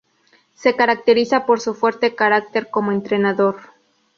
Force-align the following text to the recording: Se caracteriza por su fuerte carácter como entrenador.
Se 0.55 0.75
caracteriza 0.75 1.45
por 1.45 1.61
su 1.61 1.75
fuerte 1.75 2.15
carácter 2.15 2.71
como 2.71 2.91
entrenador. 2.91 3.57